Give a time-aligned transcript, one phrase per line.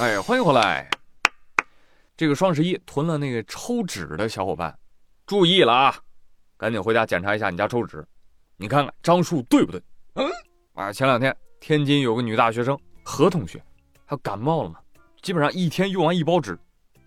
[0.00, 0.88] 哎，欢迎回来。
[2.16, 4.78] 这个双十一囤了那个抽纸的小伙伴，
[5.26, 5.98] 注意了啊！
[6.56, 8.06] 赶紧回家检查一下你家抽纸，
[8.56, 9.82] 你看看张数对不对？
[10.14, 10.30] 嗯。
[10.74, 13.60] 啊，前两天天津有个女大学生何同学，
[14.06, 14.78] 她感冒了嘛，
[15.20, 16.56] 基本上一天用完一包纸，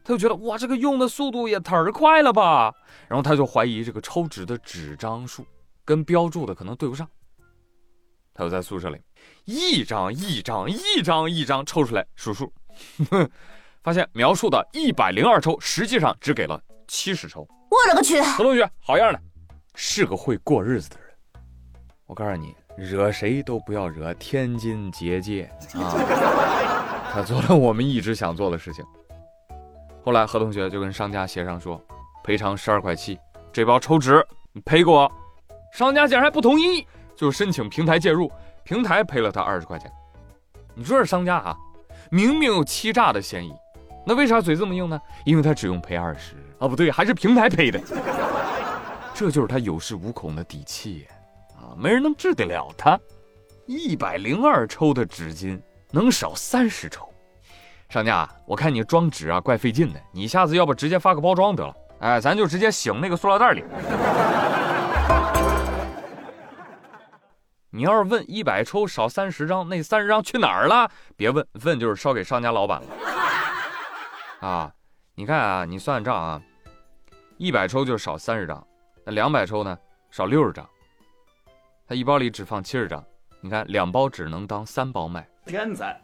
[0.04, 2.76] 她就觉得哇，这个用的速度也忒快了吧，
[3.08, 5.48] 然后她就怀疑这个抽纸的纸张数
[5.86, 7.08] 跟标注的可能对不上，
[8.34, 9.02] 她就在宿舍里
[9.46, 12.52] 一张一张一张一张抽出来数数。
[13.84, 17.42] 发现描述的一百零二抽，实际上只给了七十抽。
[17.70, 18.22] 我勒个去！
[18.22, 19.20] 何同学，好样的，
[19.76, 21.08] 是个会过日子的人。
[22.06, 25.96] 我告诉你，惹谁都不要惹天津结界啊！
[27.14, 28.86] 他做了我们一直想做的事情。
[30.04, 31.82] 后来何同学就跟商家协商说，
[32.24, 33.18] 赔偿十二块七，
[33.54, 35.12] 这包抽纸你赔给我。
[35.74, 38.30] 商家竟然还不同意，就申请平台介入，
[38.64, 39.90] 平台赔了他二十块钱。
[40.76, 41.58] 你说这商家啊？
[42.14, 43.54] 明明有欺诈的嫌疑，
[44.06, 45.00] 那为啥嘴这么硬呢？
[45.24, 47.80] 因为他只用赔二十啊，不对，还是平台赔的，
[49.16, 51.08] 这就是他有恃无恐的底气
[51.56, 51.72] 啊！
[51.78, 53.00] 没人能治得了他。
[53.66, 55.58] 一百零二抽的纸巾
[55.90, 57.08] 能少三十抽，
[57.88, 61.74] 商家，我看你装纸啊怪费劲的，你下次要不直接发个包装得了？
[62.00, 63.64] 哎，咱就直接醒那个塑料袋里。
[67.74, 70.92] 你要是问一百抽少三十张，那三十张去哪儿了？
[71.16, 72.88] 别问，问就是烧给商家老板了。
[74.46, 74.70] 啊，
[75.16, 76.42] 你看啊，你算算账啊，
[77.38, 78.62] 一百抽就少三十张，
[79.06, 79.78] 那两百抽呢
[80.10, 80.68] 少六十张。
[81.88, 83.02] 他一包里只放七十张，
[83.40, 85.26] 你看两包只能当三包卖。
[85.46, 85.98] 天才！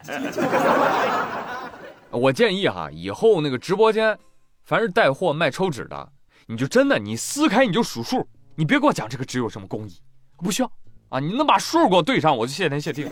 [2.11, 4.17] 我建议哈，以后那个直播间，
[4.63, 6.09] 凡是带货卖抽纸的，
[6.45, 10.01] 你就真的你撕开你就数数，你别给我讲这个纸有什么工艺，
[10.37, 10.71] 不需要。
[11.09, 13.09] 啊，你能把数给我对上，我就谢天谢地。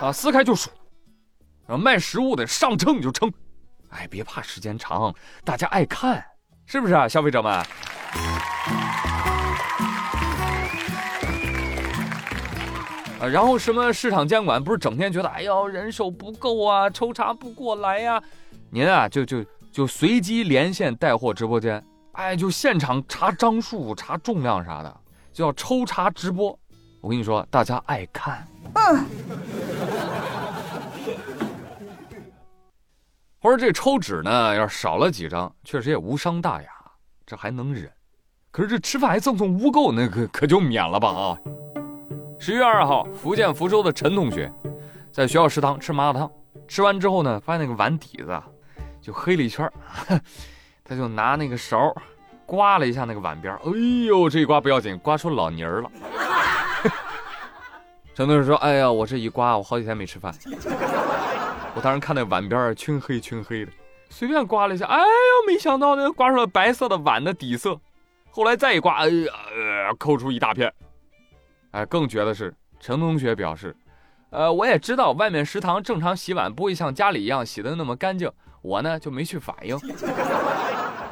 [0.00, 0.70] 啊，撕开就数，
[1.66, 3.32] 然后卖实物的上称你就称，
[3.88, 5.12] 哎，别怕时间长，
[5.44, 6.24] 大家爱看，
[6.66, 7.52] 是不是啊，消费者们？
[7.52, 7.66] 啊，
[13.30, 18.22] 然后什么市场监管不是整天觉得，哎呦人手不够啊，抽查不过来呀？
[18.70, 24.96] 您啊，就就就随机连线带货直播间，哎，就现场查张数、查重量啥的。
[25.32, 26.58] 叫抽查直播，
[27.00, 28.46] 我跟你说，大家爱看。
[28.74, 29.04] 嗯。
[33.40, 36.68] 或者这抽纸呢，要是少了几张，确实也无伤大雅，
[37.24, 37.90] 这还能忍。
[38.50, 41.38] 可是这吃饭还赠送污垢，那可可就免了吧啊！
[42.38, 44.52] 十月二号，福建福州的陈同学
[45.10, 46.30] 在学校食堂吃麻辣烫，
[46.68, 48.42] 吃完之后呢，发现那个碗底子
[49.00, 49.70] 就黑了一圈，
[50.84, 51.94] 他就拿那个勺。
[52.44, 53.70] 刮了一下那个碗边哎
[54.08, 55.90] 呦，这一刮不要紧，刮出老泥儿了。
[58.20, 60.30] 陈同学说：“哎呀，我这一刮，我好几天没吃饭。
[61.74, 63.72] 我当时看那碗边儿黢黑黢黑的，
[64.10, 65.04] 随便刮了一下，哎呀，
[65.46, 67.80] 没想到呢刮出了白色的碗的底色。
[68.30, 69.32] 后来再一刮，哎呀，
[69.98, 70.70] 抠出一大片。
[71.70, 73.74] 哎，更绝的是，陈同学表示，
[74.28, 78.30] 呃，我也知道外面食堂正常洗碗不会像家里一样洗的那么干净，
[78.60, 79.78] 我呢就没去反应。”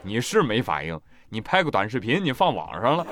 [0.00, 0.98] 你是没反应，
[1.28, 3.06] 你拍个短视频，你放网上了。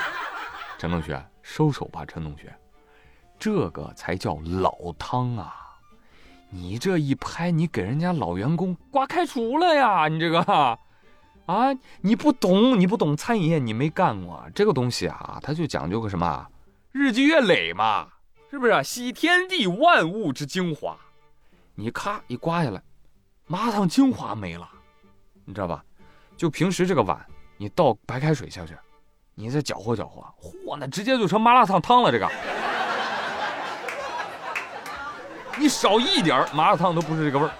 [0.80, 2.50] 陈同学，收手吧，陈同学，
[3.38, 5.54] 这个才叫老汤啊！
[6.50, 10.08] 你这一拍，你给人家老员工刮开除了呀！
[10.08, 10.40] 你这个
[11.46, 11.68] 啊，
[12.00, 16.46] 你不懂，你不懂餐饮业，你没干过这个东西啊，它就讲究个什么
[16.90, 18.08] 日积月累嘛，
[18.50, 18.82] 是不是？
[18.82, 20.96] 吸天地万物之精华，
[21.74, 22.82] 你咔一刮下来，
[23.46, 24.68] 麻辣烫精华没了，
[25.44, 25.84] 你知道吧？
[26.36, 27.24] 就平时这个碗，
[27.56, 28.74] 你倒白开水下去，
[29.34, 32.10] 你再搅和搅和，嚯，那直接就成麻辣烫汤了。
[32.10, 32.26] 这个，
[35.58, 37.52] 你少一点麻辣烫都不是这个味儿。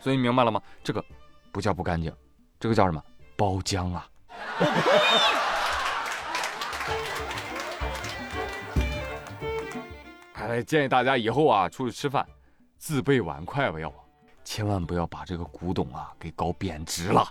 [0.00, 0.60] 所以你明白了吗？
[0.82, 1.04] 这个
[1.50, 2.14] 不叫不干净，
[2.58, 3.02] 这个叫什么？
[3.36, 4.08] 包浆啊！
[10.34, 12.26] 哎，建议大家以后啊出去吃饭，
[12.76, 13.96] 自备碗筷吧，要不。
[14.44, 17.24] 千万不要把这个古董啊给搞贬值了。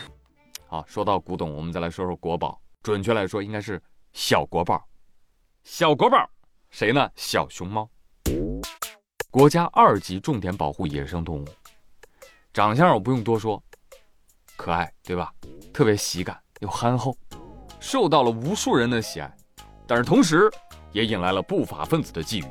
[0.66, 2.60] 好，说到古董，我们再来说说国宝。
[2.82, 3.80] 准确来说，应该是
[4.12, 4.82] 小国宝。
[5.62, 6.28] 小国宝
[6.70, 7.10] 谁呢？
[7.14, 7.88] 小熊猫，
[9.30, 11.44] 国家二级重点保护野生动物。
[12.50, 13.62] 长相我不用多说，
[14.56, 15.30] 可爱对吧？
[15.70, 17.14] 特别喜感又憨厚，
[17.78, 19.30] 受到了无数人的喜爱。
[19.86, 20.50] 但是同时，
[20.92, 22.50] 也引来了不法分子的觊觎。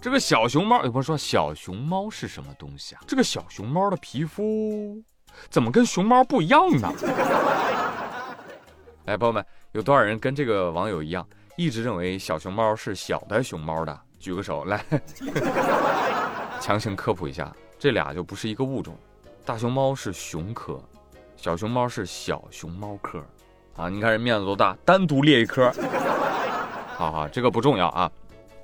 [0.00, 3.02] 这个小熊猫，有朋友说小熊猫是什么东西啊？
[3.06, 4.98] 这个小熊猫的皮肤
[5.50, 6.90] 怎么跟熊猫不一样呢？
[9.04, 11.28] 来， 朋友们，有多少人跟这个网友一样，
[11.58, 14.00] 一直认为小熊猫是小的熊猫的？
[14.22, 14.84] 举个手来。
[16.60, 18.96] 强行科普一下，这俩就不是一个物种。
[19.44, 20.80] 大熊猫是熊科，
[21.36, 23.20] 小熊猫是小熊猫科。
[23.74, 25.72] 啊，你看人面子多大，单独列一科。
[26.94, 28.08] 好好，这个不重要啊，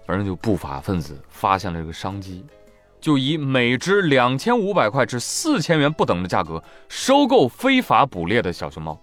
[0.06, 2.46] 反正就不法分子发现了这个商机，
[3.00, 8.96] 就以每只两千五百块至四千元不等的价格收购非法捕猎的小熊猫，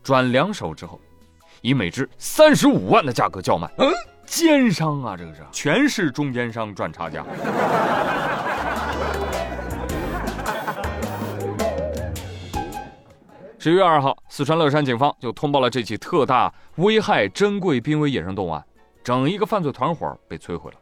[0.00, 1.00] 转两手之后，
[1.60, 3.68] 以每只三十五万的价格叫卖。
[3.78, 3.90] 嗯。
[4.32, 7.22] 奸商啊，这个是全是中间商赚差价。
[13.58, 18.64] 十一月二号，四川乐山警方就通报了这起特大危害珍贵濒危野生动物案，
[19.04, 20.78] 整一个犯罪团伙被摧毁了，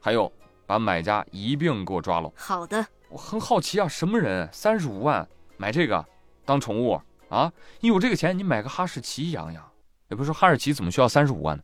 [0.00, 0.32] 还有
[0.64, 2.30] 把买家一并给我抓了。
[2.36, 6.02] 好的，我很好奇啊，什么人三十五万买这个
[6.44, 7.52] 当宠物啊？
[7.80, 9.64] 你有这个钱，你买个哈士奇养养。
[10.10, 11.62] 也不是说哈士奇怎么需要三十五万呢？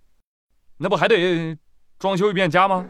[0.83, 1.55] 那不还得
[1.99, 2.83] 装修一遍家吗？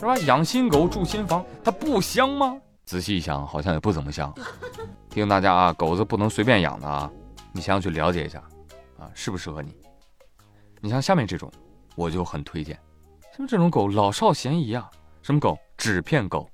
[0.00, 0.18] 是吧？
[0.26, 2.60] 养新狗住新房，它不香吗？
[2.84, 4.34] 仔细一想，好像也不怎么香。
[5.08, 7.08] 提醒大家啊，狗子不能随便养的啊，
[7.52, 8.42] 你先要去了解一下，
[8.98, 9.72] 啊，适不适合你。
[10.80, 11.48] 你像下面这种，
[11.94, 12.76] 我就很推荐。
[13.36, 14.90] 像这种狗老少咸宜啊，
[15.22, 15.56] 什么狗？
[15.76, 16.50] 纸片狗。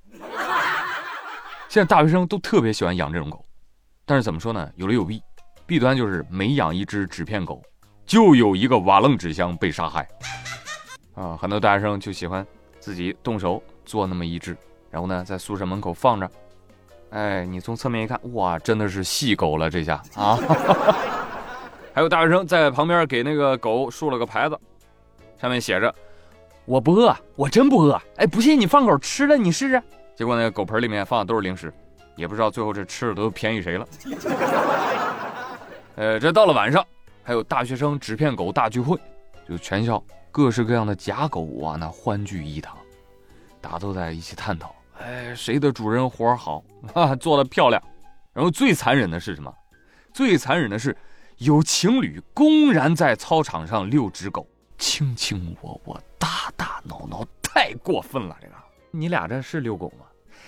[1.69, 3.43] 现在大学生都特别喜欢养这种狗，
[4.05, 4.71] 但是怎么说呢？
[4.75, 5.19] 有利有弊。
[5.65, 7.61] 弊端就是每养一只纸片狗，
[8.05, 10.07] 就有一个瓦楞纸箱被杀害。
[11.15, 12.45] 啊，很多大学生就喜欢
[12.79, 14.57] 自己动手做那么一只，
[14.89, 16.29] 然后呢，在宿舍门口放着。
[17.11, 20.37] 哎，你从侧面一看，哇，真的是细狗了这下啊！
[21.93, 24.59] 还有大学生在旁边给那个狗竖了个牌子，
[25.39, 25.93] 上面写着
[26.65, 29.81] ：“我不饿，我真不饿。”哎，不信你放口吃了，你试试。
[30.15, 31.71] 结果那个狗盆里面放的都是零食，
[32.15, 33.87] 也不知道最后这吃的都便宜谁了。
[35.95, 36.85] 呃，这到了晚上，
[37.23, 38.97] 还有大学生纸片狗大聚会，
[39.47, 42.75] 就全校各式各样的假狗啊，那欢聚一堂，
[43.61, 46.63] 大家都在一起探讨，哎，谁的主人活好
[46.93, 47.81] 啊，做的漂亮。
[48.33, 49.53] 然后最残忍的是什么？
[50.11, 50.97] 最残忍的是，
[51.37, 54.47] 有情侣公然在操场上遛只狗，
[54.79, 58.35] 卿卿我我，打打闹闹，太过分了！
[58.41, 58.53] 这个，
[58.89, 60.05] 你俩这是遛狗吗？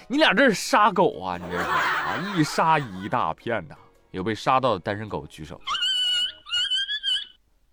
[0.07, 1.37] 你俩这是杀狗啊！
[1.37, 3.75] 你这是啊，一杀一大片呐。
[4.15, 5.59] 有被杀到的单身狗举手。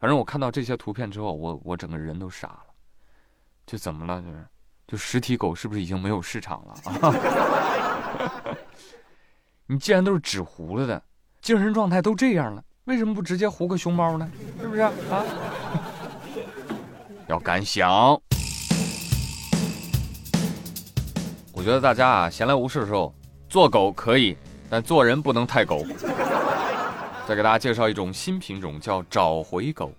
[0.00, 2.66] 反正我看到这些图片之后，我我整个人都傻了。
[3.64, 4.20] 就怎么了？
[4.20, 4.44] 就是，
[4.88, 8.56] 就实体狗是不是已经没有市场了啊？
[9.66, 11.00] 你既然都是纸糊了的，
[11.40, 14.28] 精神状态都这样了，为什么不直接糊个熊猫呢？
[14.60, 14.92] 是不是啊？
[17.28, 18.20] 要敢想。
[21.52, 23.14] 我觉得大家啊，闲来无事的时候
[23.48, 24.36] 做狗可以。
[24.68, 25.84] 但做人不能太狗。
[27.24, 29.92] 再给大家介绍一种新品种，叫找回狗。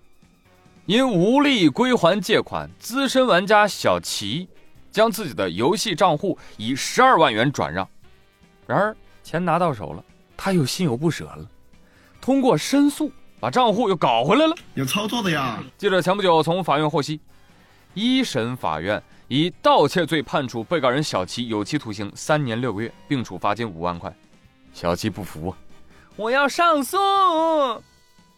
[0.84, 4.46] 因无力归还借款，资深玩家小齐
[4.90, 7.88] 将自己的游戏账户以十二万元转让。
[8.66, 10.04] 然而钱拿到手了，
[10.36, 11.48] 他又心有不舍了。
[12.20, 13.10] 通过申诉，
[13.40, 14.54] 把账户又搞回来了。
[14.74, 15.64] 有操作的呀！
[15.78, 17.18] 记者前不久从法院获悉，
[17.94, 24.14] 一审法院以盗窃罪判处被告人小齐有期徒刑三年六个月，并处罚金五万块。
[24.74, 25.54] 小齐不服，
[26.16, 26.96] 我要上诉。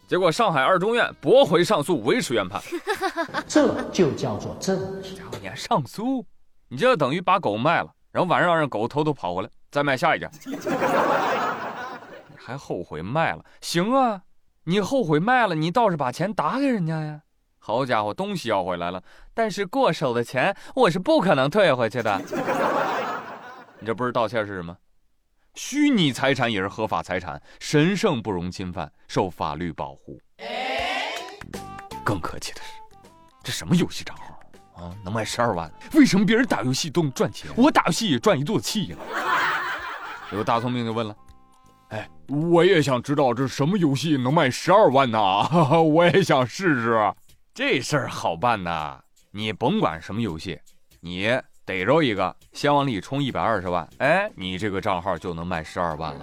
[0.06, 2.62] 结果上海二中院驳回上诉，维持原判。
[3.48, 5.20] 这就叫做正义。
[5.42, 6.24] 你还上诉？
[6.68, 10.30] 你这等于把狗卖了，然后晚上让狗偷偷跑回来，再卖下一家。
[10.46, 10.56] 你
[12.36, 13.44] 还后悔卖了？
[13.60, 14.22] 行啊，
[14.64, 17.20] 你后悔卖了，你倒是把钱打给人家呀。
[17.58, 19.02] 好家伙，东西要回来了，
[19.34, 22.20] 但是过手的钱我是不可能退回去的。
[23.80, 24.76] 你这不是道歉是什么？
[25.56, 30.20] 虚拟财产也是合法财产，神圣不容侵犯，受法律保护。
[32.04, 32.68] 更可气的是，
[33.42, 34.94] 这什么游戏账号啊？
[35.02, 35.72] 能卖十二万？
[35.94, 38.96] 为什么别人打游戏都能赚钱，我打游戏也赚一肚子气呀？
[40.30, 41.16] 有大聪明就问了
[41.88, 45.18] ：“哎，我也想知道这什么游戏能卖十二万呢？
[45.82, 47.12] 我也想试试。
[47.54, 50.60] 这事儿好办呐，你甭管什么游戏，
[51.00, 56.20] 你。”逮着一个，先往里充一百二十万，哎，你这个账号就能卖十二万了。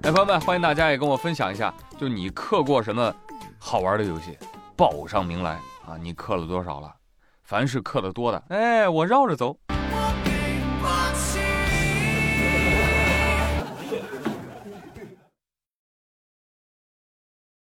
[0.02, 3.14] 哎，朋友们，欢迎大家也跟我分享一下，就你氪过什么
[3.58, 4.38] 好玩的游戏，
[4.74, 5.98] 报上名来啊！
[6.00, 6.94] 你氪了多少了？
[7.42, 9.58] 凡是氪的多的，哎，我绕着走，